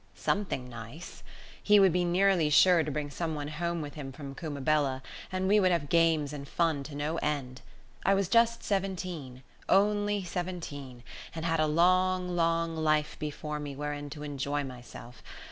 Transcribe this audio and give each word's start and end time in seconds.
something 0.15 0.67
nice. 0.67 1.21
He 1.61 1.79
would 1.79 1.93
be 1.93 2.03
nearly 2.03 2.49
sure 2.49 2.81
to 2.83 2.89
bring 2.89 3.11
someone 3.11 3.49
home 3.49 3.83
with 3.83 3.93
him 3.93 4.11
from 4.11 4.33
Cummabella, 4.33 5.03
and 5.31 5.47
we 5.47 5.59
would 5.59 5.71
have 5.71 5.89
games 5.89 6.33
and 6.33 6.47
fun 6.47 6.81
to 6.85 6.95
no 6.95 7.17
end. 7.17 7.61
I 8.03 8.15
was 8.15 8.27
just 8.27 8.63
seventeen, 8.63 9.43
only 9.69 10.23
seventeen, 10.23 11.03
and 11.35 11.45
had 11.45 11.59
a 11.59 11.67
long, 11.67 12.29
long 12.35 12.75
life 12.75 13.15
before 13.19 13.59
me 13.59 13.75
wherein 13.75 14.09
to 14.09 14.23
enjoy 14.23 14.63
myself. 14.63 15.21